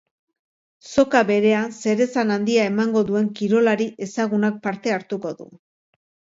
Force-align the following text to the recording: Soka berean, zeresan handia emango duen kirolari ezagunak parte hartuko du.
Soka 0.93 1.21
berean, 1.27 1.75
zeresan 1.81 2.33
handia 2.37 2.65
emango 2.71 3.05
duen 3.11 3.29
kirolari 3.43 3.89
ezagunak 4.09 4.61
parte 4.67 4.99
hartuko 4.99 5.37
du. 5.41 5.51